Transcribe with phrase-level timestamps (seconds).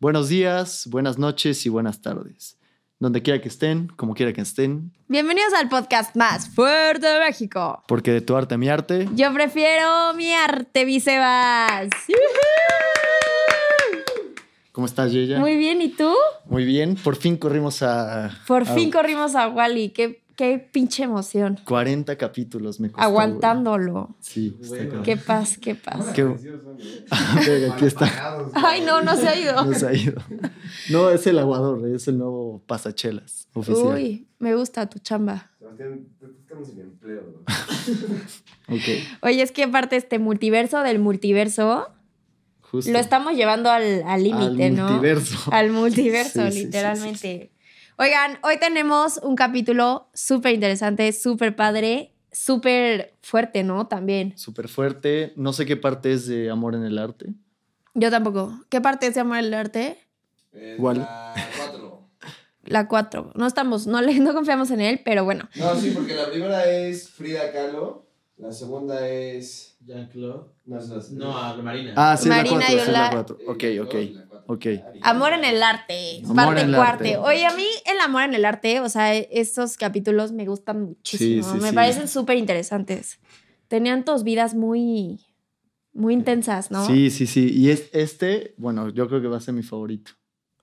[0.00, 2.56] Buenos días, buenas noches y buenas tardes.
[3.00, 4.92] Donde quiera que estén, como quiera que estén.
[5.06, 7.82] Bienvenidos al podcast más fuerte de México.
[7.86, 9.08] Porque de tu arte a mi arte.
[9.14, 11.88] Yo prefiero mi arte, mi Sebas.
[14.72, 15.38] ¿Cómo estás, Yeya?
[15.40, 16.14] Muy bien, ¿y tú?
[16.46, 16.96] Muy bien.
[16.96, 18.30] Por fin corrimos a.
[18.46, 19.90] Por a fin corrimos a Wally.
[19.90, 21.58] Qué, qué pinche emoción.
[21.66, 23.02] 40 capítulos me costó.
[23.04, 24.14] Aguantándolo.
[24.20, 25.02] Sí, está cabrón.
[25.02, 26.06] Qué paz, qué paz.
[26.14, 26.22] Qué-
[27.46, 28.08] verga, aquí está.
[28.54, 29.64] Ay, no, no se ha ido.
[29.64, 30.22] No se ha ido.
[30.90, 33.94] No, es el aguador, es el nuevo pasachelas oficial.
[33.96, 35.50] Uy, me gusta tu chamba.
[35.58, 36.06] Sebastián,
[36.40, 37.22] estamos sin empleo.
[37.34, 37.44] ¿no?
[38.70, 38.82] Ok,
[39.22, 41.88] Oye, es que aparte este multiverso del multiverso
[42.60, 42.92] justo.
[42.92, 43.82] lo estamos llevando al
[44.22, 44.88] límite, Al ¿no?
[44.90, 45.38] multiverso.
[45.52, 47.50] Al multiverso, Sí, sí, sí, literalmente.
[48.00, 53.88] Oigan, hoy tenemos un capítulo súper interesante, súper padre, súper fuerte, ¿no?
[53.88, 54.38] También.
[54.38, 55.32] Súper fuerte.
[55.34, 57.34] No sé qué parte es de Amor en el Arte.
[57.94, 58.64] Yo tampoco.
[58.68, 59.98] ¿Qué parte se llama el arte?
[60.52, 60.98] Es ¿Cuál?
[60.98, 62.08] La 4.
[62.66, 63.32] La 4.
[63.34, 65.48] No estamos, no, le, no confiamos en él, pero bueno.
[65.56, 68.06] No, sí, porque la primera es Frida Kahlo.
[68.36, 69.76] La segunda es.
[69.84, 70.44] Jean-Claude.
[70.66, 71.94] No, es la- No, a Marina.
[71.96, 72.76] Ah, sí, Marina es la 4.
[72.76, 73.10] Sí, es la Yola.
[73.10, 73.40] 4.
[73.46, 73.94] Ok, ok.
[74.50, 74.64] Ok.
[75.02, 76.22] Amor en el arte.
[76.24, 77.14] Amor parte en el cuarte.
[77.14, 77.18] arte.
[77.18, 81.44] Oye, a mí el amor en el arte, o sea, estos capítulos me gustan muchísimo.
[81.44, 81.74] Sí, sí, me sí.
[81.74, 83.18] parecen súper interesantes.
[83.68, 85.20] Tenían dos vidas muy,
[85.92, 86.86] muy intensas, ¿no?
[86.86, 87.50] Sí, sí, sí.
[87.52, 90.12] Y es, este, bueno, yo creo que va a ser mi favorito.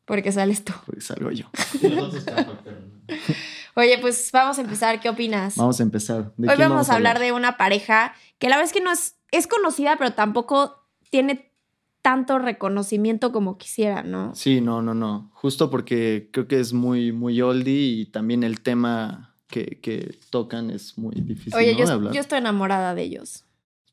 [0.06, 0.74] Porque sales tú.
[0.84, 1.46] Porque salgo yo.
[3.76, 5.00] Oye, pues vamos a empezar.
[5.00, 5.58] ¿Qué opinas?
[5.58, 6.34] Vamos a empezar.
[6.38, 9.18] ¿De Hoy vamos, a hablar de una pareja que la verdad es que no es,
[9.30, 11.52] es conocida, pero tampoco tiene
[12.06, 14.36] tanto reconocimiento como quisiera, ¿no?
[14.36, 15.32] Sí, no, no, no.
[15.34, 20.70] Justo porque creo que es muy, muy oldie y también el tema que, que tocan
[20.70, 21.80] es muy difícil Oye, ¿no?
[21.80, 22.14] yo, de hablar.
[22.14, 23.44] yo estoy enamorada de ellos.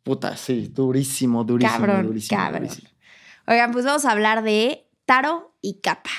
[0.03, 2.39] Puta, sí, durísimo, durísimo, Cabrón, durísimo.
[2.39, 2.63] cabrón.
[2.65, 2.91] durísimo.
[3.47, 6.11] Oigan, pues vamos a hablar de Taro y Capa.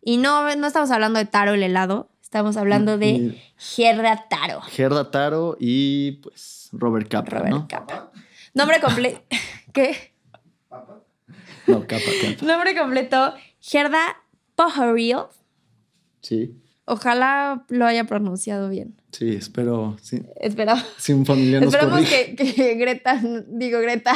[0.00, 4.62] Y no, no estamos hablando de Taro el helado, estamos hablando de Y Gerda Taro.
[4.62, 7.68] Gerda Taro y pues Robert Capa, Robert ¿no?
[7.68, 8.10] Capa.
[8.54, 9.20] Nombre completo.
[9.74, 10.09] ¿Qué?
[11.66, 12.44] No, Capa, Capa.
[12.46, 14.16] Nombre completo, Gerda
[14.54, 15.16] Poheril.
[16.20, 16.54] Sí,
[16.86, 19.00] Ojalá lo haya pronunciado bien.
[19.12, 19.96] sí, espero.
[20.02, 20.84] Sí, Esperamos.
[20.98, 24.12] si un familiar nos Esperamos que, que Greta, digo Greta,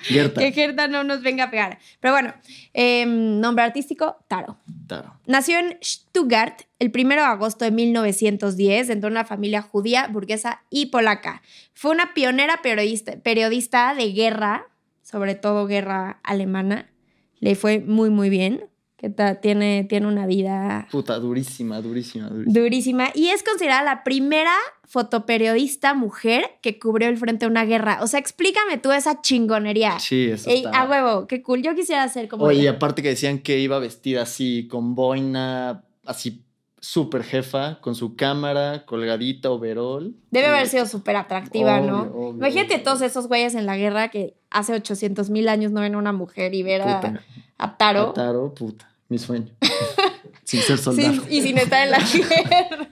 [0.00, 0.40] Gerta.
[0.40, 1.78] que Gerta no nos venga a pegar.
[2.00, 2.32] Pero bueno,
[2.72, 4.56] em, nombre artístico, Taro.
[4.86, 5.12] Taro.
[5.26, 10.62] Nació en Stuttgart el 1 de agosto de 1910 dentro de una familia judía, burguesa
[10.70, 11.42] y polaca.
[11.74, 14.68] Fue una pionera periodista, periodista de guerra,
[15.08, 16.90] sobre todo guerra alemana.
[17.38, 18.64] Le fue muy, muy bien.
[18.98, 19.10] Que
[19.42, 22.60] tiene, tiene una vida Puta, durísima, durísima, durísima.
[22.60, 23.08] durísima.
[23.14, 27.98] Y es considerada la primera fotoperiodista mujer que cubrió el frente de una guerra.
[28.02, 29.98] O sea, explícame tú esa chingonería.
[30.00, 30.80] Sí, eso Ey, está.
[30.82, 31.62] a huevo, qué cool.
[31.62, 32.70] Yo quisiera ser como Oye, y ella.
[32.72, 36.45] aparte que decían que iba vestida así, con boina, así
[36.86, 40.14] súper jefa, con su cámara, colgadita, overall.
[40.30, 42.02] Debe haber sido súper atractiva, ¿no?
[42.02, 42.84] Obvio, Imagínate obvio.
[42.84, 46.12] todos esos güeyes en la guerra que hace 800 mil años no ven a una
[46.12, 47.22] mujer y ver a,
[47.58, 48.10] a Taro.
[48.10, 49.50] a Taro, puta, mi sueño.
[50.44, 51.12] Sin ser soldado.
[51.12, 52.88] Sin- y sin estar en la guerra.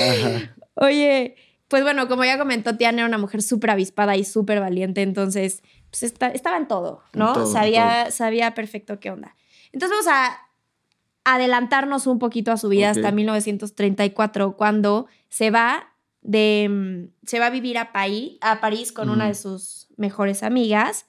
[0.00, 0.54] Ajá.
[0.74, 1.36] Oye,
[1.68, 5.62] pues bueno, como ya comentó, Tiana era una mujer súper avispada y súper valiente, entonces
[5.90, 7.28] pues esta- estaba en todo, ¿no?
[7.28, 9.34] En todo, en sabía, sabía perfecto qué onda.
[9.72, 10.38] Entonces vamos a
[11.24, 12.96] adelantarnos un poquito a su vida Ok.
[12.96, 18.92] hasta 1934, cuando se va de mm, se va a vivir a, Paí- a París
[18.92, 19.28] con una Ujú.
[19.28, 21.06] de sus mejores amigas.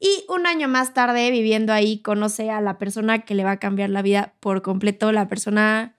[0.00, 3.58] Y un año más tarde, viviendo ahí, conoce a la persona que le va a
[3.58, 5.96] cambiar la vida por completo, la persona,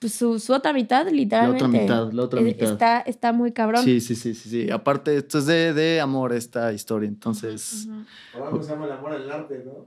[0.00, 1.64] pues su, su otra mitad, La literalmente.
[1.64, 2.72] otra mitad, la otra mitad.
[2.72, 3.84] Está, está muy cabrón.
[3.84, 4.70] Sí, sí, sí, sí, sí.
[4.70, 7.86] Aparte, esto es de, de amor esta historia, entonces.
[7.88, 8.04] Ujú.
[8.32, 9.86] Por algo se llama el amor al arte, ¿no?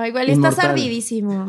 [0.00, 0.70] Ah, igual estás Inmortal.
[0.70, 1.46] ardidísimo.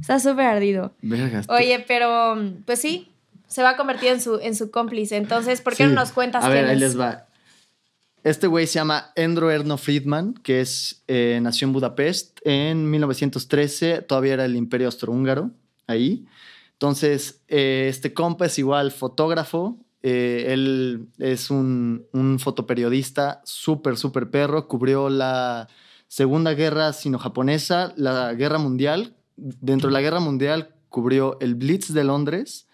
[0.00, 0.92] Estás súper ardido.
[1.02, 1.46] Vergas.
[1.48, 3.08] Oye, pero pues sí,
[3.48, 5.16] se va a convertir en su, en su cómplice.
[5.16, 5.88] Entonces, ¿por qué Sí.
[5.88, 6.80] no nos cuentas A ver, quién ahí es?
[6.82, 7.26] les va.
[8.22, 14.02] Este güey se llama Endro Erno Friedman, que es, eh, nació en Budapest en 1913,
[14.02, 15.50] todavía era el imperio austrohúngaro,
[15.86, 16.26] ahí.
[16.74, 24.30] Entonces, eh, este compa es igual fotógrafo, eh, él es un, un fotoperiodista súper, súper
[24.30, 25.66] perro, cubrió la
[26.10, 32.02] Segunda Guerra Sino-Japonesa, la Guerra Mundial, dentro de la Guerra Mundial cubrió el Blitz de
[32.02, 32.66] Londres,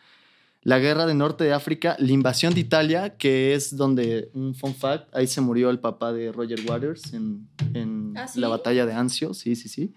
[0.62, 4.74] la guerra del norte de África, la invasión de Italia, que es donde, un fun
[4.74, 8.40] fact, ahí se murió el papá de Roger Waters en, en ¿Ah, sí?
[8.40, 9.92] la batalla de Anzio, sí, sí, sí.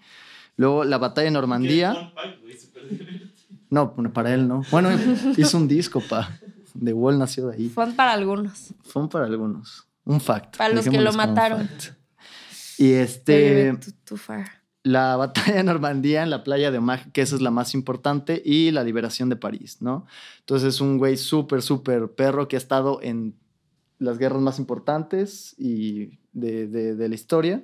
[0.58, 2.12] Luego la batalla de Normandía.
[3.70, 4.66] No, para él no.
[4.70, 4.90] Bueno,
[5.38, 6.38] hizo un disco, pa.
[6.78, 7.68] The Wall nació de ahí.
[7.70, 8.74] Fue para algunos.
[8.82, 9.86] Fue para algunos.
[10.04, 10.58] Un fact.
[10.58, 11.66] Para los que lo mataron.
[11.66, 11.99] fact.
[12.80, 14.46] Y este, Too- too far.
[14.82, 18.40] la batalla de Normandía en la playa de Omagh, que esa es la más importante,
[18.44, 20.06] y la liberación de París, ¿no?
[20.38, 23.36] Entonces es un güey súper, súper perro que ha estado en
[23.98, 27.62] las guerras más importantes y de, de- de la historia.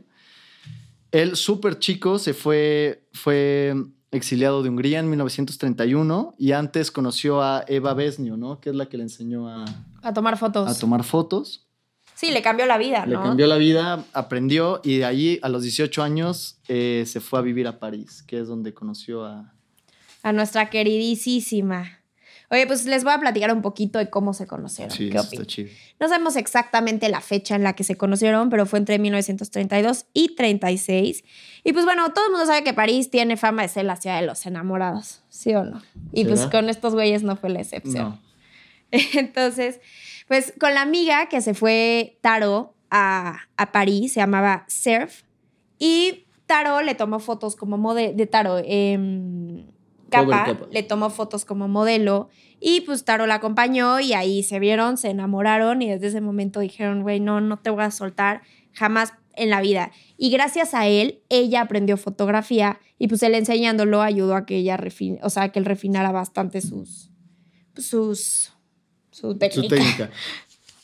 [1.13, 3.75] Él, súper chico, se fue, fue
[4.11, 8.61] exiliado de Hungría en 1931 y antes conoció a Eva Besnio, ¿no?
[8.61, 9.65] Que es la que le enseñó a,
[10.03, 10.69] A tomar fotos.
[10.69, 11.66] a tomar fotos.
[12.17, 13.23] Sí, le cambió la vida, Le ¿no?
[13.23, 17.43] cambió la vida, aprendió y de allí a los 18 años eh, se fue a
[17.43, 19.53] vivir a París, que es donde conoció a...
[20.23, 22.01] A nuestra queridísima.
[22.51, 24.97] Oye, pues les voy a platicar un poquito de cómo se conocieron.
[24.97, 25.69] Sí, ¿Qué está chido.
[26.01, 30.35] No sabemos exactamente la fecha en la que se conocieron, pero fue entre 1932 y
[30.37, 31.23] 36.
[31.65, 34.21] Y pues bueno, todo el mundo sabe que París tiene fama de ser la ciudad
[34.21, 35.83] de los enamorados, ¿sí o no?
[36.13, 36.51] Y pues ¿Será?
[36.53, 38.11] con estos güeyes no fue la excepción.
[38.11, 38.21] No.
[39.15, 39.81] Entonces,
[40.27, 45.23] pues con la amiga que se fue Taro a, a París, se llamaba Surf,
[45.79, 49.67] y Taro le tomó fotos como modelo, de Taro, em,
[50.09, 50.67] Capa, Capa.
[50.71, 52.29] le tomó fotos como modelo,
[52.61, 56.61] y pues Taro la acompañó y ahí se vieron, se enamoraron y desde ese momento
[56.61, 58.43] dijeron, güey, no, no te voy a soltar
[58.73, 59.93] jamás en la vida.
[60.17, 64.79] Y gracias a él, ella aprendió fotografía y pues él enseñándolo ayudó a que ella
[65.23, 67.11] o sea, que él refinara bastante sus,
[67.75, 68.56] pues, sus,
[69.17, 70.11] su Su técnica.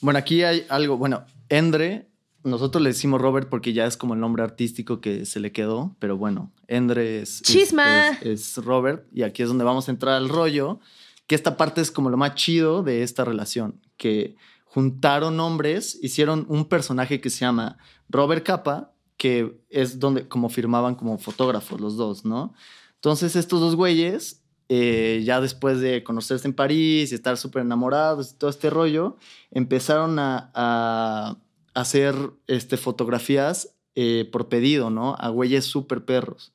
[0.00, 2.08] Bueno, aquí hay algo, bueno, Endre,
[2.44, 5.94] nosotros le decimos Robert porque ya es como el nombre artístico que se le quedó,
[5.98, 8.08] pero bueno, Endre es, es- Chisma.
[8.20, 10.80] es- es Robert y aquí es donde vamos a entrar al rollo,
[11.26, 16.46] que esta parte es como lo más chido de esta relación, que juntaron nombres, hicieron
[16.48, 17.76] un personaje que se llama
[18.08, 22.54] Robert Capa, que es donde como firmaban como fotógrafos los dos, ¿no?
[22.96, 24.41] Entonces estos dos güeyes,
[24.74, 29.16] eh, ya después de conocerse en París y estar súper enamorados y todo este rollo,
[29.50, 31.36] empezaron a, a
[31.74, 32.14] hacer
[32.46, 35.14] este, fotografías eh, por pedido, ¿no?
[35.18, 36.52] A güeyes súper perros.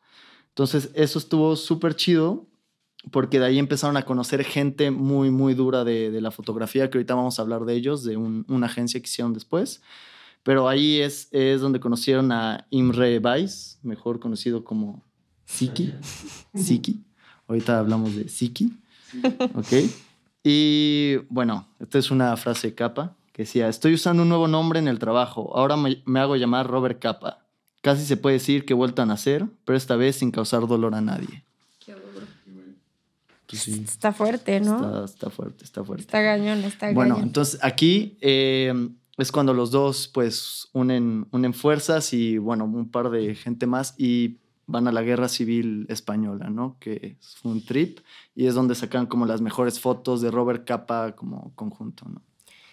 [0.50, 2.48] Entonces eso estuvo súper chido
[3.12, 6.98] porque de ahí empezaron a conocer gente muy, muy dura de, de la fotografía, que
[6.98, 9.82] ahorita vamos a hablar de ellos, de un- una agencia que hicieron después.
[10.44, 15.04] Pero ahí es, es donde conocieron a Imre Weiss, mejor conocido como
[15.46, 15.94] Siki.
[16.56, 17.04] Siki.
[17.48, 18.74] Ahorita hablamos de Siki.
[19.56, 19.68] Ok.
[20.44, 24.88] Y bueno, esta es una frase capa que decía, estoy usando un nuevo nombre en
[24.88, 27.46] el trabajo, ahora me, me hago llamar Robert Capa.
[27.82, 30.96] Casi se puede decir que he vuelto a nacer, pero esta vez sin causar dolor
[30.96, 31.44] a nadie.
[33.50, 34.76] Pues sí, Está fuerte, ¿no?
[34.76, 36.22] Está, está, está fuerte, está fuerte.
[36.22, 37.28] gañón, está Bueno, gañón.
[37.30, 38.74] entonces aquí eh,
[39.18, 43.96] es cuando los dos pues unen, unen fuerzas y bueno, un par de gente más
[43.98, 46.78] y van a la guerra civil española, ¿no?
[46.80, 48.00] Que fue un trip
[48.36, 52.22] y es donde sacan como las mejores fotos de Robert Capa como conjunto, ¿no?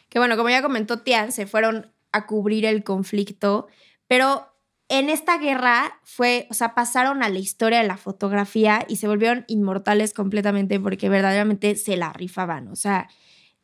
[0.09, 3.69] Que bueno, como ya comentó Tian, se fueron a cubrir el conflicto,
[4.07, 4.47] pero
[4.89, 9.09] en esta guerra fue, o sea, pasaron a la historia de la fotografía y se
[9.09, 12.69] volvieron inmortales completamente porque verdaderamente se la rifaban.
[12.69, 13.09] O sea,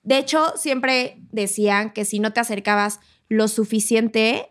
[0.02, 4.50] de hecho, siempre decían que si no te acercabas lo suficiente,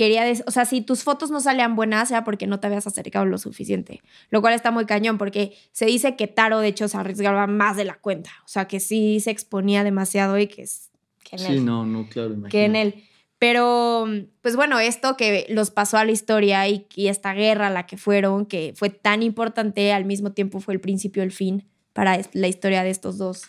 [0.00, 2.86] quería decir, o sea, si tus fotos no salían buenas era porque no te habías
[2.86, 4.00] acercado lo suficiente,
[4.30, 7.76] lo cual está muy cañón porque se dice que Taro de hecho se arriesgaba más
[7.76, 10.88] de la cuenta, o sea, que sí se exponía demasiado y que, es-
[11.22, 12.50] que en Sí, él no, no, claro, imagínate.
[12.50, 13.04] que en él.
[13.38, 14.06] Pero,
[14.42, 17.86] pues bueno, esto que los pasó a la historia y, y esta guerra a la
[17.86, 22.18] que fueron, que fue tan importante, al mismo tiempo fue el principio el fin para
[22.32, 23.42] la historia de estos dos,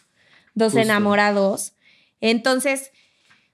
[0.53, 0.79] dos Justo.
[0.81, 1.73] enamorados.
[2.21, 2.91] Entonces,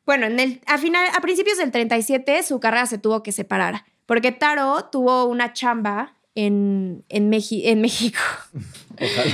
[0.08, 3.86] bueno, en el, a, final, a principios del 37 su carrera se tuvo que separar,
[4.08, 8.20] porque Taro tuvo una chamba en, en, Meji- en México,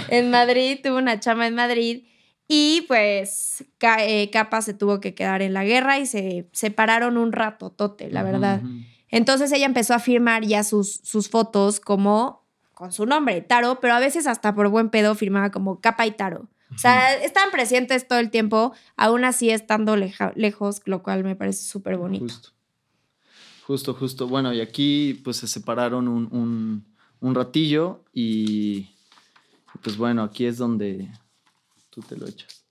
[0.09, 2.03] en Madrid, tuvo una chamba en Madrid
[2.47, 3.63] y pues
[3.99, 8.09] eh, Capa se tuvo que quedar en la guerra y se separaron un rato, tote,
[8.09, 8.61] la verdad.
[9.09, 13.93] Entonces ella empezó a firmar ya sus, sus fotos como con su nombre, Taro, pero
[13.93, 16.47] a veces hasta por buen pedo firmaba como Capa y Taro.
[16.75, 21.35] O sea, estaban presentes todo el tiempo, aún así estando leja- lejos, lo cual me
[21.35, 22.25] parece súper bonito.
[22.25, 22.49] Justo.
[23.67, 24.27] Justo, justo.
[24.27, 26.85] Bueno, y aquí pues se separaron un, un,
[27.21, 28.89] un ratillo y
[29.81, 31.09] pues bueno, aquí es donde
[31.89, 32.65] tú te lo echas.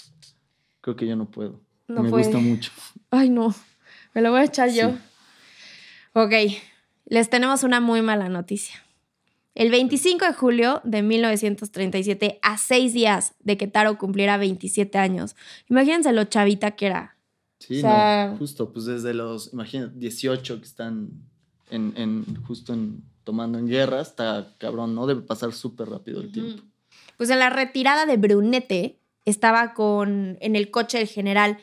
[0.82, 1.60] Creo que yo no puedo.
[1.88, 2.24] No Me puede.
[2.24, 2.72] gusta mucho.
[3.10, 3.54] Ay, no,
[4.14, 4.92] me lo voy a echar yo.
[6.12, 6.32] Ok,
[7.06, 8.82] les tenemos una muy mala noticia.
[9.54, 15.36] El 25 de julio de 1937, a seis días de que Taro cumpliera 27 años,
[15.68, 17.16] imagínense lo chavita que era.
[17.58, 21.10] Sí, O sea- no, justo, pues desde los, imagínate, 18 que están
[21.70, 25.06] en, en justo en, tomando en guerra, está cabrón, ¿no?
[25.06, 26.62] Debe pasar súper rápido el tiempo.
[27.16, 31.58] Pues en la retirada de Brunete, estaba con, en el coche del general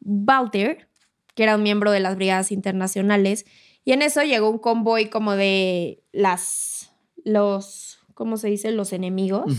[0.00, 0.88] Walter,
[1.34, 3.46] que era un miembro de las brigadas internacionales,
[3.84, 6.92] y en eso llegó un convoy como de las,
[7.24, 8.70] los, ¿cómo se dice?
[8.72, 9.52] Los enemigos.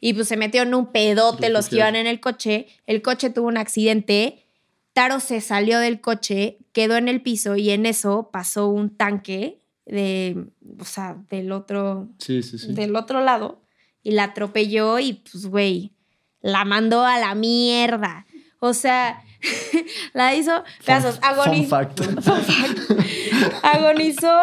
[0.00, 2.66] Y pues se metió en un pedote los que iban en el coche.
[2.86, 4.44] El coche tuvo un accidente.
[4.92, 9.60] Taro se salió del coche, quedó en el piso y en eso pasó un tanque
[9.84, 10.46] de,
[10.78, 12.72] o sea, del otro, Sí, sí, sí.
[12.72, 13.60] del otro lado
[14.02, 15.92] y la atropelló y pues, güey,
[16.40, 18.26] la mandó a la mierda.
[18.58, 19.22] O sea,
[20.14, 21.16] la hizo pedazos.
[21.16, 22.00] Fun Agoniz- fact.
[23.62, 24.40] agonizó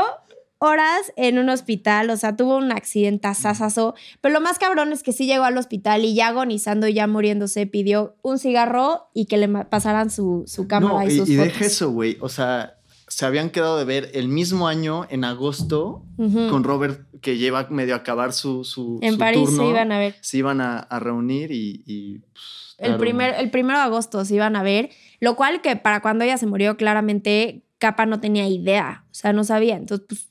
[0.64, 5.04] horas en un hospital, o sea, tuvo un accidente asasazo, pero lo más cabrón es
[5.04, 9.26] que sí llegó al hospital y ya agonizando y ya muriéndose pidió un cigarro y
[9.26, 11.54] que le pasaran su, su cámara No, y y, sus y fotos.
[11.54, 12.18] deja eso, güey.
[12.22, 12.78] O sea,
[13.10, 17.94] se habían quedado de ver el mismo año, en agosto, con Robert, que lleva medio
[17.94, 19.64] a acabar su, su, En su París turno.
[19.64, 20.16] se iban a ver.
[20.22, 21.84] Se iban a, a reunir y...
[21.86, 24.90] y, pues, El, primer, el primero de agosto se iban a ver,
[25.20, 29.34] lo cual que para cuando ella se murió, claramente Capa no tenía idea, o sea,
[29.34, 29.76] no sabía.
[29.76, 30.28] Entonces, pues,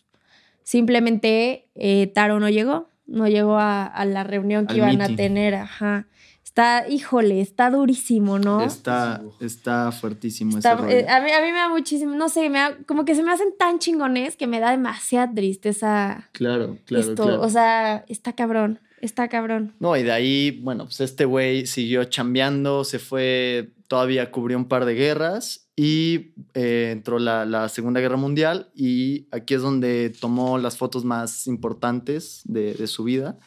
[0.64, 5.14] simplemente eh, Taro no llegó, no llegó a, a la reunión que Al iban meeting.
[5.14, 6.06] a tener, ajá.
[6.44, 8.62] Está, híjole, está durísimo, ¿no?
[8.62, 10.96] Está, está fuertísimo Está- ese rollo.
[10.96, 13.22] eh, a, mí, a mí me da muchísimo, no sé, me da- como que se
[13.22, 17.22] me hacen tan chingones que me da demasiada tristeza claro, claro, esto.
[17.24, 17.40] claro.
[17.40, 19.72] O sea, está cabrón, está cabrón.
[19.80, 24.66] No, y de ahí, bueno, pues este güey siguió chambeando, se fue, todavía cubrió un
[24.68, 30.10] par de guerras y eh, entró la, la Segunda Guerra Mundial y aquí es donde
[30.10, 33.38] tomó las fotos más importantes de, de su vida,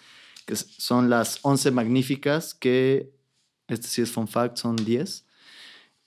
[0.45, 3.11] que son las 11 magníficas, que,
[3.67, 5.25] este sí es fun fact, son 10.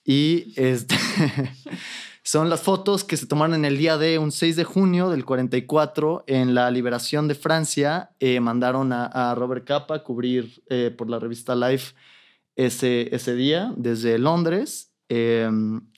[0.03, 0.95] Y este,
[2.23, 5.25] son las fotos que se tomaron en el día de un 6 de junio del
[5.25, 8.11] 44 en la liberación de Francia.
[8.19, 11.93] Eh, mandaron a, a Robert Capa a cubrir eh, por la revista Life
[12.55, 14.88] ese, ese día desde Londres.
[15.09, 15.49] Eh,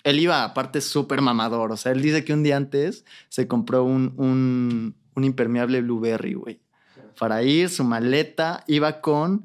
[0.04, 1.72] él iba aparte súper mamador.
[1.72, 6.34] O sea, él dice que un día antes se compró un, un, un impermeable Blueberry,
[6.34, 6.62] güey.
[7.20, 9.44] Para ir, su maleta iba con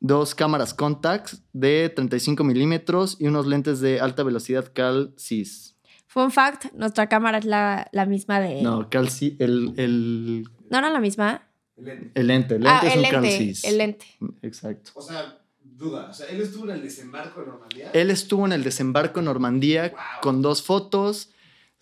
[0.00, 5.76] dos cámaras Contax de 35 milímetros y unos lentes de alta velocidad Cal Cis.
[6.06, 8.62] Fun fact, nuestra cámara es la, la misma de...
[8.62, 11.46] No, Cal Cis, el, el, ¿No era la misma?
[11.76, 12.56] El- el lente.
[12.56, 13.64] El lente ah, es el un Cal lente, Cis.
[13.64, 14.06] el lente.
[14.42, 14.90] Exacto.
[14.94, 15.38] O sea,
[15.80, 16.08] duda.
[16.10, 17.90] O sea, él estuvo en el desembarco de Normandía.
[17.92, 19.98] Él estuvo en el desembarco en Normandía Wow.
[20.22, 21.30] con dos fotos,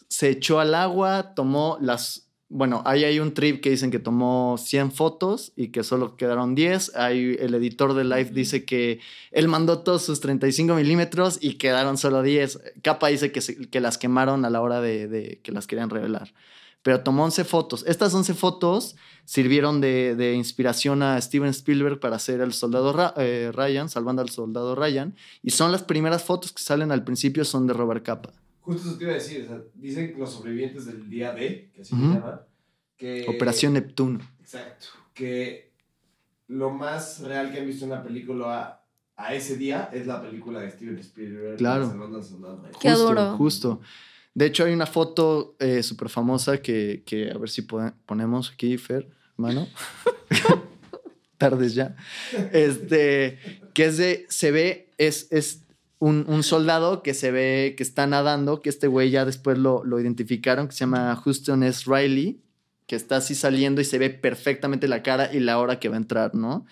[0.09, 2.25] se echó al agua, tomó las...
[2.51, 6.55] Bueno, ahí hay un trip que dicen que tomó 100 fotos y que solo quedaron
[6.55, 6.97] 10.
[6.97, 9.01] Ahí el editor de Life dice que
[9.33, 12.59] él mandó todos sus 35 milímetros y quedaron solo 10.
[12.83, 15.91] Capa dice que, se- que las quemaron a la hora de, de que las querían
[15.91, 16.33] revelar.
[16.89, 17.85] Pero tomó 11 fotos.
[17.87, 23.13] Estas 11 fotos sirvieron de, de inspiración a Steven Spielberg para hacer el soldado Ra-
[23.19, 25.15] eh, Ryan, salvando al soldado Ryan.
[25.43, 28.33] Y son las primeras fotos que salen al principio, son de Robert Capa.
[28.63, 29.43] Justo eso te iba a decir.
[29.45, 32.05] O sea, dicen los sobrevivientes del día D, que así Ujú.
[32.09, 32.41] se llaman,
[32.97, 33.27] que...
[33.29, 34.21] Operación Neptuno.
[34.41, 34.87] Exacto.
[35.13, 35.75] Que
[36.47, 38.83] lo más real que han visto en una película
[39.17, 41.59] a, a ese día es la película de Steven Spielberg.
[41.59, 41.87] Claro.
[41.87, 42.73] Salvando al soldado Ryan.
[42.81, 43.37] Qué justo, duro.
[43.37, 43.81] Justo.
[44.35, 48.51] De hecho, hay una foto eh, súper famosa que, que a ver si pone- ponemos
[48.53, 49.67] aquí, Fer, hermano.
[51.39, 51.95] Tardes ya.
[52.53, 53.39] Este,
[53.75, 55.63] que es de, se ve, es, es
[56.01, 59.85] un, un soldado que se ve que está nadando, que este güey ya después lo,
[59.85, 61.85] lo identificaron, que se llama Houston S.
[61.87, 62.41] Riley,
[62.87, 65.95] que está así saliendo y se ve perfectamente la cara y la hora que va
[65.95, 66.67] a entrar, ¿no?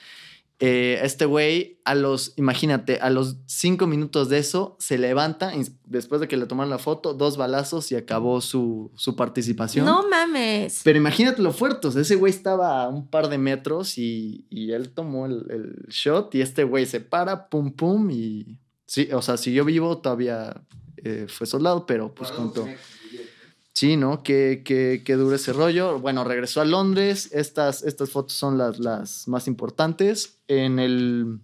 [0.59, 5.67] Eh, este güey, a los, imagínate, a los cinco minutos de eso, se levanta, y
[5.85, 9.85] después de que le tomaron la foto, dos balazos y acabó su, su participación.
[9.85, 10.81] No mames.
[10.83, 14.47] Pero imagínate lo fuerte, o sea, ese güey estaba a un par de metros y,
[14.49, 19.09] y él tomó el, el shot y este güey se para, pum, pum, y sí,
[19.13, 20.63] o sea, siguió vivo, todavía
[21.05, 22.65] eh, fue soldado, pero pues contó.
[22.65, 22.77] que-
[23.77, 24.23] Sí, ¿no?
[24.23, 26.01] Qué, qué, qué duro ese rollo.
[26.01, 27.29] Bueno, regresó a Londres.
[27.33, 30.41] Estas, estas fotos son las, las más importantes.
[30.49, 31.41] En el,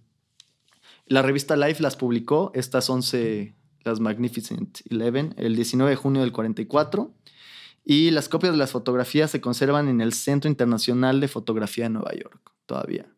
[1.05, 2.49] la revista Life las publicó.
[2.55, 7.13] Estas 11, las Magnificent 11, el 19 de junio del 44.
[7.85, 11.91] Y las copias de las fotografías se conservan en el Centro Internacional de Fotografía de
[11.91, 13.13] Nueva York, todavía.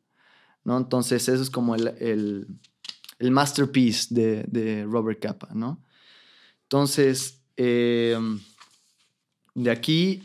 [0.66, 0.76] ¿no?
[0.76, 2.48] Entonces, eso es como el, el,
[3.20, 5.82] el masterpiece de, de Robert Capa, ¿no?
[6.64, 8.20] Entonces, eh,
[9.56, 10.24] de aquí,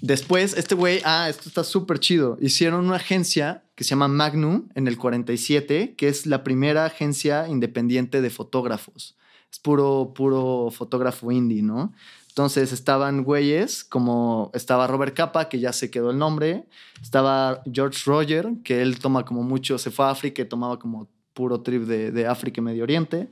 [0.00, 2.36] después, este güey, ah, esto está súper chido.
[2.40, 7.46] Hicieron una agencia que se llama Magnum en el 47, que es la primera agencia
[7.48, 9.16] independiente de fotógrafos.
[9.50, 11.92] Es puro, puro fotógrafo indie, ¿no?
[12.28, 16.64] Entonces estaban güeyes como estaba Robert Capa, que ya se quedó el nombre,
[17.02, 21.08] estaba George Roger, que él toma como mucho, se fue a África y tomaba como
[21.34, 23.28] puro trip de, de África y Medio Oriente.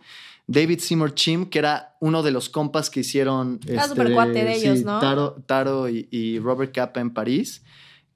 [0.50, 3.60] David Seymour Chim, que era uno de los compas que hicieron...
[3.88, 4.98] Súper cuate de ellos, ¿no?
[4.98, 7.62] Taro, Taro y, y Robert Capa en París,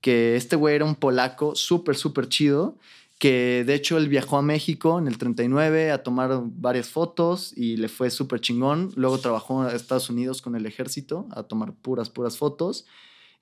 [0.01, 2.77] que este güey era un polaco súper, súper chido,
[3.21, 7.77] que de hecho él viajó a México en el 39 a tomar varias fotos y
[7.77, 8.91] le fue súper chingón.
[8.97, 12.85] Luego trabajó en Estados Unidos con el ejército a tomar puras, puras fotos.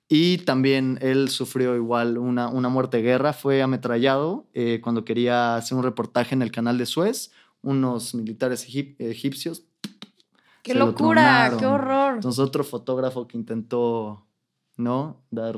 [0.07, 5.55] Y también él sufrió igual una, una muerte de guerra, fue ametrallado eh, cuando quería
[5.55, 7.31] hacer un reportaje en el canal de Suez,
[7.63, 9.63] unos militares egip- egipcios.
[10.61, 11.55] ¡Qué lo locura!
[11.59, 12.15] ¡Qué horror!
[12.15, 14.25] Entonces otro fotógrafo que intentó,
[14.77, 15.21] ¿no?
[15.31, 15.57] Dar...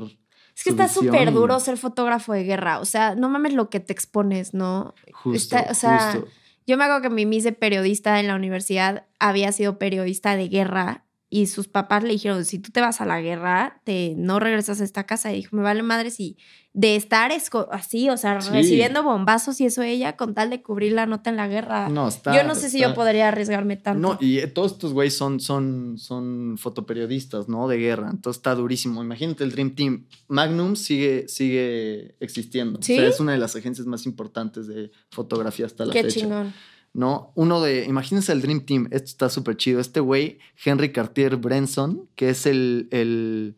[0.56, 2.80] Es que está súper y- duro ser fotógrafo de guerra.
[2.80, 4.94] O sea, no mames lo que te expones, ¿no?
[5.12, 6.28] Justo, Está- o sea, justo.
[6.66, 10.48] Yo me acuerdo que mi mis de periodista en la universidad había sido periodista de
[10.48, 14.38] guerra y sus papás le dijeron, si tú te vas a la guerra, te no
[14.38, 15.32] regresas a esta casa.
[15.32, 16.36] Y dijo, me vale madre si
[16.72, 17.32] de estar
[17.72, 18.50] así, o sea, Sí.
[18.50, 21.88] recibiendo bombazos y eso ella con tal de cubrir la nota en la guerra.
[21.88, 24.00] No, está, yo no sé si yo podría arriesgarme tanto.
[24.00, 27.66] No, y eh, todos estos güeyes son, son, son fotoperiodistas, ¿no?
[27.66, 28.10] De guerra.
[28.10, 29.02] Entonces está durísimo.
[29.02, 30.06] Imagínate el Dream Team.
[30.28, 32.78] Magnum sigue, sigue existiendo.
[32.82, 32.92] ¿Sí?
[32.92, 36.20] O sea, es una de las agencias más importantes de fotografía hasta la Qué fecha.
[36.20, 36.54] chingón.
[36.96, 37.30] ¿No?
[37.34, 39.80] Uno de, imagínense el Dream Team, esto está súper chido.
[39.80, 43.56] Este güey, Henry Cartier Brenson, que es el, el,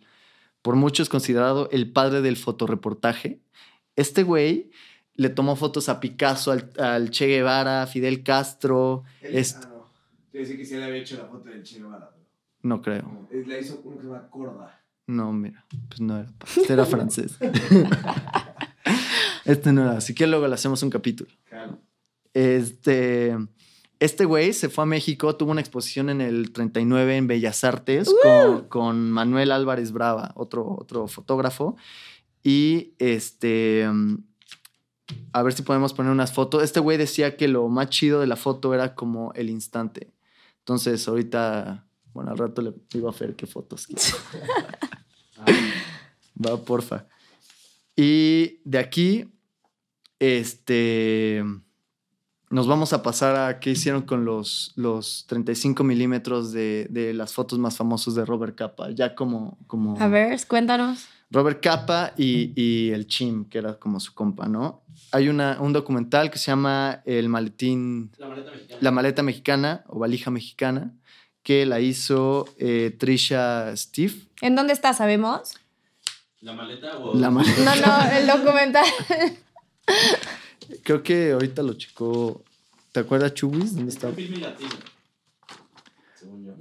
[0.61, 3.41] por muchos considerado el padre del fotoreportaje.
[3.97, 4.71] Este güey
[5.15, 9.05] le tomó fotos a Picasso, al, al Che Guevara, a Fidel Castro.
[9.23, 9.79] Él- ah, no.
[10.33, 12.25] Decía que sí le había hecho la foto del Che Guevara, pero
[12.63, 13.29] No creo.
[13.47, 14.81] La hizo uno que se llama Corda.
[15.07, 16.29] No, mira, pues no era.
[16.57, 17.39] Este era francés.
[19.45, 19.97] este no era.
[19.99, 21.31] Así que luego le hacemos un capítulo.
[21.49, 21.79] Claro.
[22.39, 23.37] Este,
[23.99, 28.09] este güey se fue a México, tuvo una exposición en el 39 en Bellas Artes
[28.23, 31.77] con, con Manuel Álvarez Brava, otro, otro fotógrafo.
[32.45, 33.89] Y este,
[35.33, 36.63] a ver si podemos poner unas fotos.
[36.63, 40.13] Este güey decía que lo más chido de la foto era como el instante.
[40.61, 43.89] Entonces, ahorita, bueno, al rato le digo a Fer qué fotos.
[43.89, 44.01] quiere.
[46.47, 47.09] Va, porfa.
[47.97, 49.29] Y de aquí,
[50.21, 51.43] este,
[52.51, 57.33] nos vamos a pasar a qué hicieron con los, los 35 milímetros de, de las
[57.33, 61.07] fotos más famosas de Robert Capa, ya como, como A ver, cuéntanos.
[61.31, 64.83] Robert Capa y, y el Chim, que era como su compa, ¿no?
[65.13, 68.79] Hay una, un documental que se llama El maletín, La maleta mexicana.
[68.81, 70.95] la maleta mexicana o valija mexicana,
[71.43, 74.15] que la hizo eh, Trisha Steve.
[74.41, 74.95] ¿En dónde está?
[74.95, 75.55] ¿Sabemos?
[76.41, 77.15] ¿La maleta o...?
[77.15, 78.87] La ma- No, no, el documental.
[80.83, 82.43] Creo que ahorita lo checó.
[82.93, 83.75] ¿Te acuerdas, Chubis?
[83.75, 84.11] ¿Dónde Está estaba?
[84.11, 84.71] en film latino.
[86.19, 86.53] Según yo.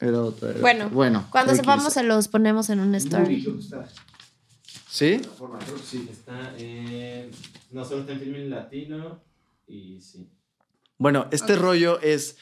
[0.00, 0.50] Era otra.
[0.50, 0.94] era Bueno, otra.
[0.94, 1.60] bueno Cuando X.
[1.60, 3.46] sepamos se los ponemos en un story.
[4.90, 5.18] ¿Sí?
[5.18, 6.08] La forma, creo que sí.
[6.10, 7.30] Está en...
[7.70, 9.20] No, solo está en film latino
[9.66, 10.28] y sí.
[10.98, 12.36] Bueno, este rollo es.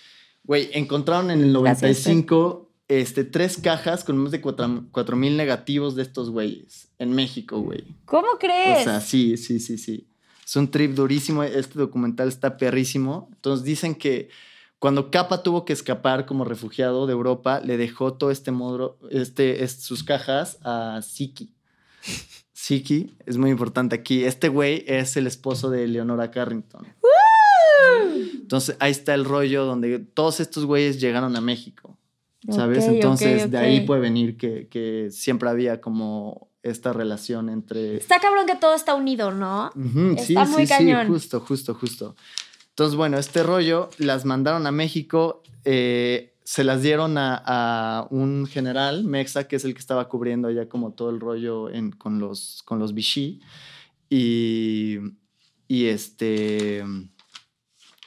[0.45, 6.03] Güey, encontraron en el Gracias, 95 este, tres cajas con más de 4000 negativos de
[6.03, 7.85] estos güeyes en México, güey.
[8.05, 8.81] ¿Cómo crees?
[8.81, 10.09] O sea, sí, sí, sí, sí.
[10.45, 11.43] Es un trip durísimo.
[11.43, 13.29] Este documental está perrísimo.
[13.33, 14.29] Entonces dicen que
[14.79, 19.63] cuando Capa tuvo que escapar como refugiado de Europa, le dejó todo este modro, este,
[19.65, 21.55] es- sus cajas a Siki.
[22.53, 24.25] Siki es muy importante aquí.
[24.25, 26.87] Este güey es el esposo de Leonora Carrington.
[28.35, 31.99] Entonces ahí está el rollo donde todos estos güeyes llegaron a México.
[32.49, 32.85] ¿Sabes?
[32.89, 38.47] Entonces de ahí puede venir que, que siempre había como esta relación entre Está cabrón
[38.47, 39.71] que todo está unido, ¿no?
[39.75, 41.07] Ujú, Está muy cañón.
[41.09, 42.17] justo, justo, justo.
[42.71, 48.47] Entonces, bueno, este rollo las mandaron a México, eh, se las dieron a, a un
[48.47, 52.19] general, Mexa, que es el que estaba cubriendo ya como todo el rollo en- con
[52.19, 53.41] los, con los Vichy.
[54.11, 54.99] Y,
[55.69, 56.83] y este,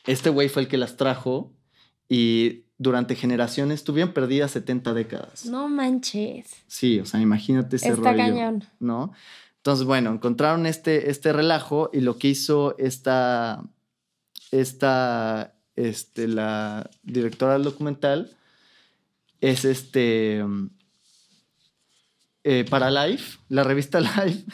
[0.05, 1.53] este güey fue el que las trajo
[2.09, 5.45] y durante generaciones estuvieron perdidas 70 décadas.
[5.45, 6.47] No manches.
[6.67, 8.17] Sí, o sea, imagínate ese Está rollo.
[8.17, 8.63] cañón.
[8.79, 9.13] ¿no?
[9.57, 13.63] Entonces, bueno, encontraron este, este relajo y lo que hizo esta,
[14.51, 18.35] esta, este, la directora del documental
[19.41, 20.43] es este,
[22.43, 24.45] eh, para Life, la revista Life,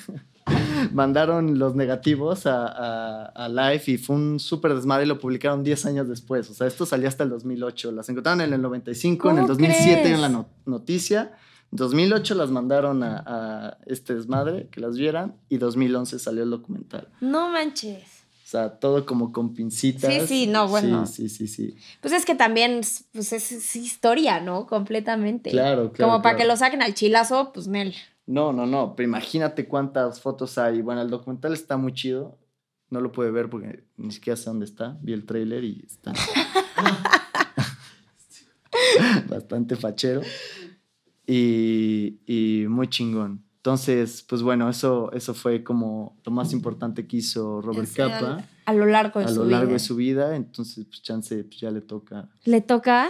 [0.93, 5.63] mandaron los negativos a, a, a Life y fue un súper desmadre y lo publicaron
[5.63, 6.49] 10 años después.
[6.49, 7.91] O sea, esto salió hasta el 2008.
[7.91, 10.15] Las encontraron en el 95, en el ¿Cómo 2007 crees?
[10.15, 11.33] en la no- noticia.
[11.71, 17.07] 2008 las mandaron a, a este desmadre, que las vieran, y 2011 salió el documental.
[17.21, 18.03] No manches.
[18.43, 20.13] O sea, todo como con pincitas.
[20.13, 21.05] Sí, sí, no, bueno.
[21.05, 21.75] Sí, sí, sí, sí.
[22.01, 22.81] Pues es que también
[23.13, 24.67] pues es, es historia, ¿no?
[24.67, 25.51] Completamente.
[25.51, 26.11] Claro, claro.
[26.11, 26.37] Como para claro.
[26.39, 27.95] que lo saquen al chilazo, pues Nel.
[28.27, 30.81] No, no, no, pero imagínate cuántas fotos hay.
[30.81, 32.37] Bueno, el documental está muy chido.
[32.89, 34.97] No lo pude ver porque ni siquiera sé dónde está.
[35.01, 36.13] Vi el tráiler y está
[39.29, 40.21] bastante fachero.
[41.25, 43.43] Y, y muy chingón.
[43.57, 48.73] Entonces, pues bueno, eso, eso fue como lo más importante que hizo Robert Capa A
[48.73, 49.73] lo largo de a su lo largo vida.
[49.73, 50.35] de su vida.
[50.35, 53.07] Entonces, pues chance, pues ya le toca ¿Le toca?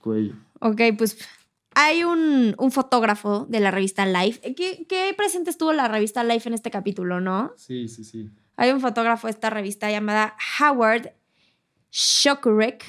[0.00, 0.34] cuello.
[0.60, 1.16] Ok, pues
[1.74, 4.54] hay un, un fotógrafo de la revista Life.
[4.54, 7.52] ¿Qué, ¿Qué presente estuvo la revista Life en este capítulo, no?
[7.56, 8.30] Sí, sí, sí.
[8.56, 11.12] Hay un fotógrafo de esta revista llamada Howard
[11.90, 12.84] Shokurek.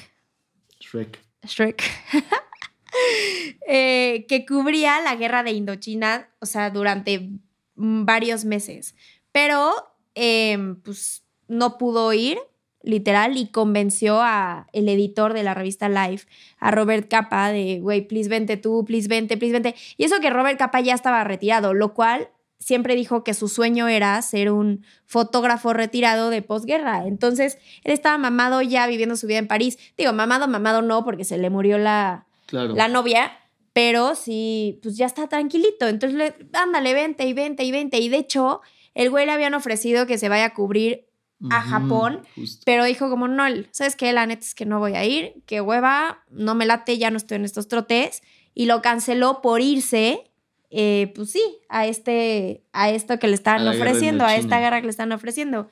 [0.80, 1.18] Shrek.
[1.44, 1.82] Shrek.
[3.68, 7.30] eh, que cubría la guerra de Indochina, o sea, durante
[7.74, 8.94] varios meses.
[9.32, 9.72] Pero,
[10.14, 12.38] em, pues, no pudo ir,
[12.86, 16.26] literal, y convenció a el editor de la revista Life,
[16.58, 19.74] a Robert Capa, de, güey, please vente tú, please vente, please vente.
[19.98, 23.86] Y eso que Robert Capa ya estaba retirado, lo cual siempre dijo que su sueño
[23.88, 27.06] era ser un fotógrafo retirado de posguerra.
[27.06, 29.78] Entonces, él estaba mamado ya viviendo su vida en París.
[29.98, 32.74] Digo, mamado, mamado no, porque se le murió la, Claro.
[32.74, 33.32] la novia,
[33.72, 35.86] pero sí, pues ya está tranquilito.
[35.88, 37.98] Entonces, le, ándale, vente y vente y vente.
[37.98, 38.62] Y de hecho,
[38.94, 41.05] el güey le habían ofrecido que se vaya a cubrir,
[41.50, 42.22] a Japón,
[42.64, 44.12] pero dijo como, no, ¿sabes qué?
[44.12, 47.18] La neta es que no voy a ir, que hueva, no me late, ya no
[47.18, 48.22] estoy en estos trotes.
[48.54, 50.30] Y lo canceló por irse,
[50.70, 54.86] eh, pues sí, a, este, a esto que le estaban ofreciendo, a esta guerra que
[54.86, 55.68] le están ofreciendo.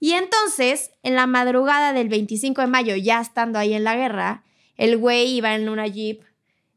[0.00, 4.44] Y entonces, en la madrugada del 25 de mayo, ya estando ahí en la guerra,
[4.76, 6.22] el güey iba en una jeep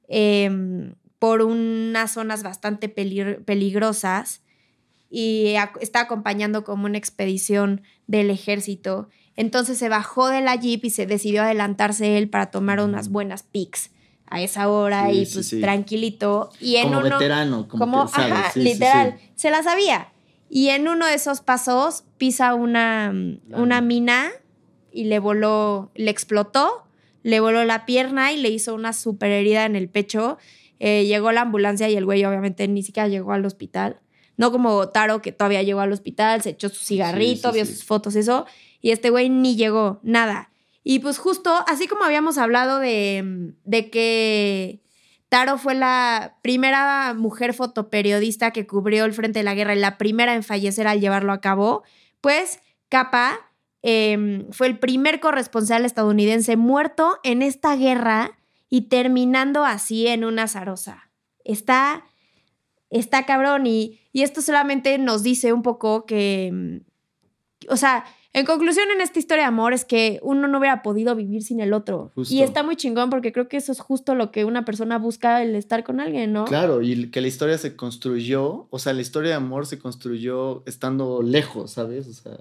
[0.08, 4.41] em, por unas zonas bastante peligrosas
[5.12, 9.10] y está acompañando como una expedición del ejército.
[9.36, 13.43] Entonces se bajó de la jeep y se decidió adelantarse él para tomar unas buenas
[13.43, 13.91] pics
[14.28, 15.62] a esa hora Sí, y pues sí.
[15.62, 16.50] tranquilito.
[16.60, 18.74] Y en como uno, veterano, como, como, que sabe, ajá, sí, sí, sí.
[18.74, 20.10] literal, se la sabía.
[20.50, 23.13] Y en uno de esos pasos pisa una,
[23.54, 23.82] una Ah.
[23.82, 24.30] mina
[24.91, 26.84] y le voló, le explotó,
[27.24, 30.38] le voló la pierna y le hizo una super herida en el pecho.
[30.80, 34.02] Eh, llegó la ambulancia y el güey obviamente ni siquiera llegó al hospital.
[34.41, 37.75] No como Taro que todavía llegó al hospital, se echó su cigarrito, sí, vio sí.
[37.75, 38.47] sus fotos, eso.
[38.82, 40.49] Y este güey ni llegó, nada.
[40.84, 44.82] Y pues justo, así como habíamos hablado de, de que
[45.30, 49.99] Taro fue la primera mujer fotoperiodista que cubrió el frente de la guerra y la
[49.99, 51.84] primera en fallecer al llevarlo a cabo,
[52.19, 53.51] pues Capa
[53.84, 58.39] eh, fue el primer corresponsal estadounidense muerto en esta guerra
[58.71, 61.12] y terminando así en una zarosa.
[61.43, 62.06] Está,
[62.91, 68.45] está cabrón y, y esto solamente nos dice un poco que, mm, o sea, en
[68.45, 71.73] conclusión en esta historia de amor es que uno no hubiera podido vivir sin el
[71.73, 72.12] otro.
[72.15, 72.34] Justo.
[72.34, 75.43] Y está muy chingón porque creo que eso es justo lo que una persona busca,
[75.43, 76.45] el estar con alguien, ¿no?
[76.45, 80.63] Claro, y que la historia se construyó, o sea, la historia de amor se construyó
[80.65, 82.08] estando lejos, ¿sabes?
[82.08, 82.38] O sea,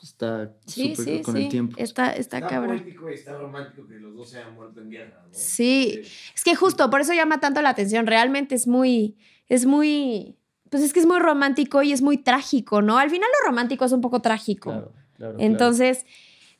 [0.00, 1.42] está Sí, súper sí, con sí.
[1.42, 1.76] el tiempo.
[1.76, 2.84] Está, está Está cabrón.
[2.86, 5.28] y está romántico que los dos se hayan muerto en guerra, ¿no?
[5.32, 6.02] Sí.
[6.34, 8.06] Es que justo por eso llama tanto la atención.
[8.06, 9.16] Realmente es muy,
[9.48, 10.36] es muy,
[10.70, 12.98] pues es que es muy romántico y es muy trágico, ¿no?
[12.98, 14.70] Al final lo romántico es un poco trágico.
[14.70, 15.36] Claro, claro.
[15.38, 16.06] Entonces,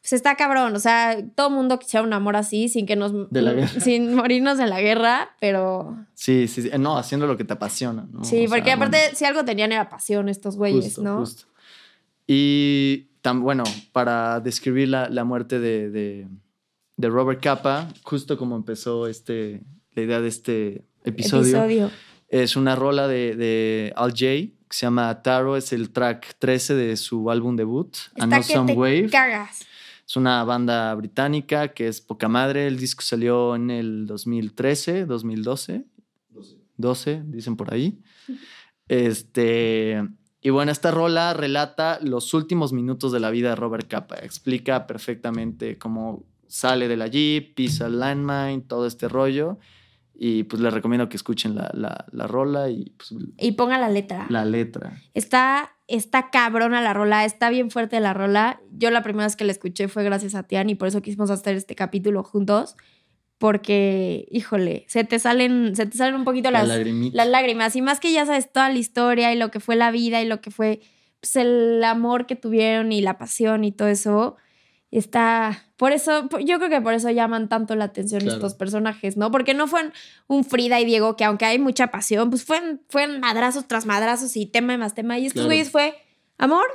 [0.00, 0.74] pues está cabrón.
[0.74, 3.80] O sea, todo el mundo quisiera un amor así sin que nos, De la guerra.
[3.80, 5.96] sin morirnos en la guerra, pero.
[6.14, 6.70] Sí, sí, sí.
[6.78, 8.24] No, haciendo lo que te apasiona, ¿no?
[8.24, 11.18] sí, O porque sea, aparte bueno, si algo tenían era pasión estos güeyes, justo, ¿no?
[11.20, 11.44] justo.
[12.26, 16.28] Y tan bueno, para describir la, la muerte de, de,
[16.96, 19.62] de Robert Capa, justo como empezó este,
[19.94, 21.58] la idea de este episodio.
[21.64, 21.90] Episodio.
[22.32, 26.74] Es una rola de, de Al J que se llama Taro, es el track 13
[26.74, 29.10] de su álbum debut, A Está No que Some te Wave.
[29.10, 29.66] cagas.
[30.08, 32.66] Es una banda británica que es poca madre.
[32.66, 35.84] El disco salió en el 2013, 2012,
[36.78, 37.98] 12, dicen por ahí.
[38.88, 40.02] Este,
[40.40, 44.16] y bueno, esta rola relata los últimos minutos de la vida de Robert Capa.
[44.16, 49.58] Explica perfectamente cómo sale de la Jeep, pisa el landmine, todo este rollo.
[50.24, 53.88] Y pues les recomiendo que escuchen la, la, la rola y pues, Y ponga la
[53.88, 54.26] letra.
[54.28, 55.02] la letra.
[55.14, 58.60] Está, está cabrona la rola, está bien fuerte la rola.
[58.70, 61.28] Yo la primera vez que la escuché fue gracias a Tian y por eso quisimos
[61.30, 62.76] hacer este capítulo juntos.
[63.38, 67.74] Porque, híjole, se te salen, se te salen un poquito La las, las lágrimas.
[67.74, 70.28] Y más que ya sabes toda la historia y lo que fue la vida y
[70.28, 70.82] lo que fue
[71.20, 74.36] pues, el amor que tuvieron y la pasión y todo eso.
[74.92, 75.64] Está.
[75.76, 78.36] Por eso, yo creo que por eso llaman tanto la atención Claro.
[78.36, 79.30] estos personajes, ¿no?
[79.32, 79.92] Porque no fueron
[80.28, 84.36] un Frida y Diego que, aunque hay mucha pasión, pues fueron, fueron madrazos tras madrazos
[84.36, 85.18] y tema más tema.
[85.18, 85.48] Y estos Claro.
[85.48, 85.94] güeyes fue
[86.38, 86.66] amor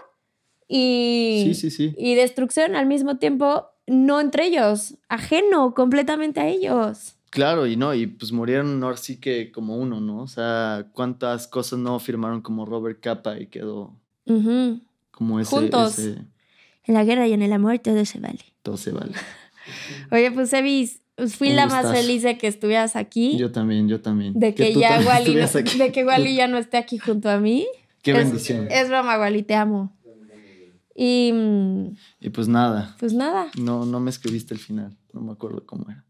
[0.67, 1.95] y, Sí, sí, sí.
[1.97, 7.13] y destrucción al mismo tiempo, no entre ellos, ajeno completamente a ellos.
[7.30, 10.21] Claro, y no, y pues murieron ahora sí que como uno, ¿no?
[10.23, 13.93] O sea, cuántas cosas no firmaron como Robert Capa y quedó
[15.12, 15.49] como ese.
[15.56, 15.99] Juntos.
[15.99, 16.21] ese-
[16.88, 18.39] En la guerra y en el amor todo se vale.
[18.63, 19.12] Todo se vale.
[20.12, 23.38] Oye, pues Evis, pues, fui la más feliz de que estuvieras aquí.
[23.38, 24.34] Yo también, yo también.
[24.39, 27.67] de que, ya Wally no, de que Wally ya no esté aquí junto a mí.
[28.02, 28.67] Qué Es- bendición.
[28.71, 29.93] Es broma, Wally, te amo.
[30.95, 31.32] Y
[32.19, 34.97] Y pues nada, pues nada, no, no me escribiste el final.
[35.13, 36.04] No me acuerdo cómo era.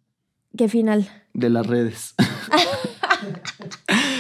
[0.56, 1.10] qué final.
[1.34, 2.16] De las redes.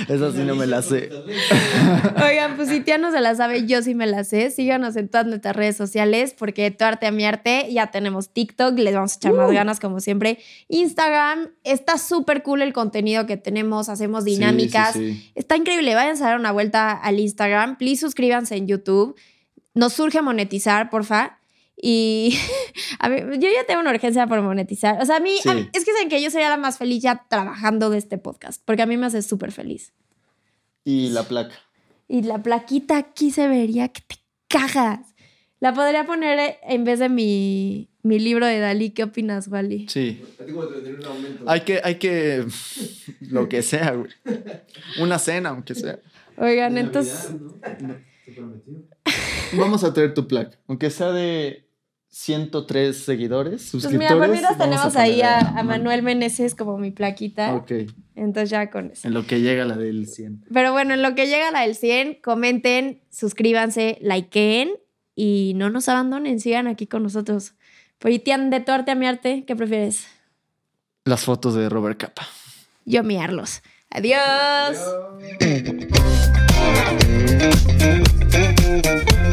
[0.07, 1.09] Esa sí no me la sé.
[2.29, 4.49] Oigan, pues si Tía no se la sabe, yo sí me la sé.
[4.51, 8.77] Síganos en todas nuestras redes sociales porque tu arte a mi arte ya tenemos TikTok,
[8.79, 9.37] les vamos a echar Uh.
[9.37, 10.39] más ganas como siempre.
[10.69, 14.93] Instagram, está súper cool el contenido que tenemos, hacemos Sí, sí, dinámicas.
[14.93, 15.31] sí.
[15.35, 19.15] Está increíble, vayan a dar una vuelta al Instagram, please suscríbanse en YouTube.
[19.73, 21.39] Nos surge monetizar, porfa.
[21.79, 22.37] Y
[22.99, 25.01] a mí, yo ya tengo una urgencia por monetizar.
[25.01, 25.49] O sea, a mí, Sí.
[25.49, 28.17] a mí- es que saben que yo sería la más feliz ya trabajando de este
[28.17, 29.93] podcast, porque a mí me hace súper feliz.
[30.83, 31.55] Y la placa.
[32.07, 34.15] Y la plaquita aquí se vería que te
[34.47, 34.99] cagas.
[35.59, 38.91] La podría poner en vez de mi, mi libro de Dalí.
[38.91, 39.87] ¿Qué opinas, Wally?
[39.89, 40.23] Sí.
[41.47, 42.45] Hay que, hay que.
[43.21, 44.11] Lo que sea, güey.
[44.99, 45.99] Una cena, aunque sea.
[46.37, 47.29] Oigan, entonces.
[48.25, 48.73] Se prometió.
[49.53, 50.57] Vamos a traer tu placa.
[50.67, 51.65] Aunque sea de
[52.09, 54.17] 103 seguidores, suscriptores.
[54.17, 57.53] Pues mira, por tenemos ahí a, Manuel Meneses como mi plaquita.
[57.55, 57.71] Ok.
[58.15, 59.07] Entonces ya con eso.
[59.07, 60.45] En lo que llega la del 100.
[60.51, 64.71] Pero bueno, en lo que llega la del 100, comenten, suscríbanse, likeen
[65.15, 67.53] y no nos abandonen, sigan aquí con nosotros.
[67.99, 70.07] Politean, de tu arte a mi arte, ¿qué prefieres?
[71.05, 72.27] Las fotos de Robert Capa.
[72.85, 73.61] Yo miarlos.
[73.89, 74.77] Adiós.
[78.59, 79.27] Adiós.